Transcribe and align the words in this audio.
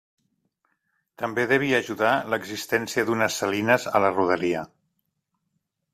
També 1.23 1.43
devia 1.51 1.81
ajudar 1.85 2.13
l'existència 2.35 3.07
d'unes 3.11 3.39
salines 3.43 3.89
a 4.01 4.05
la 4.07 4.13
rodalia. 4.17 4.65